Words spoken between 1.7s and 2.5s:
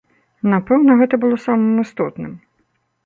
істотным.